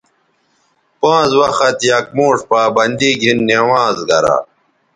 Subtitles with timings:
[0.99, 4.35] پانز وخت یک موݜ پابندی گھن نمازگرا